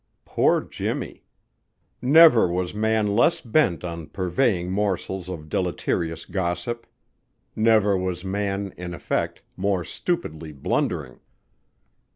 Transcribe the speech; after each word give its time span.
Poor 0.25 0.61
Jimmy! 0.61 1.25
Never 2.01 2.47
was 2.47 2.73
man 2.73 3.15
less 3.15 3.39
bent 3.39 3.83
on 3.83 4.07
purveying 4.07 4.71
morsels 4.71 5.29
of 5.29 5.47
deleterious 5.47 6.25
gossip. 6.25 6.87
Never 7.55 7.95
was 7.95 8.25
man, 8.25 8.73
in 8.77 8.95
effect, 8.95 9.43
more 9.55 9.83
stupidly 9.83 10.53
blundering. 10.53 11.19